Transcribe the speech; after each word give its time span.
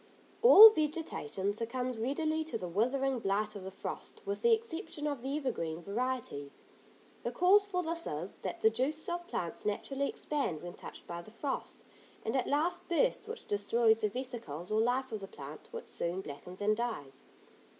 All 0.41 0.71
vegetation 0.71 1.53
succumbs 1.53 1.99
readily 1.99 2.43
to 2.45 2.57
the 2.57 2.67
withering 2.67 3.19
blight 3.19 3.55
of 3.55 3.63
the 3.63 3.69
frost 3.69 4.23
with 4.25 4.41
the 4.41 4.51
exception 4.51 5.05
of 5.05 5.21
the 5.21 5.37
evergreen 5.37 5.83
varieties. 5.83 6.63
The 7.21 7.29
cause 7.31 7.65
for 7.67 7.83
this 7.83 8.07
is, 8.07 8.37
that 8.37 8.61
the 8.61 8.71
juices 8.71 9.07
of 9.09 9.27
plants 9.27 9.63
naturally 9.63 10.09
expand 10.09 10.63
when 10.63 10.73
touched 10.73 11.05
by 11.05 11.21
the 11.21 11.29
frost, 11.29 11.83
and 12.25 12.35
at 12.35 12.47
last 12.47 12.87
burst, 12.89 13.27
which 13.27 13.45
destroys 13.47 14.01
the 14.01 14.09
vesicles 14.09 14.71
or 14.71 14.81
life 14.81 15.11
of 15.11 15.19
the 15.19 15.27
plant, 15.27 15.67
which 15.69 15.89
soon 15.91 16.21
blackens 16.21 16.61
and 16.61 16.77
dies. 16.77 17.21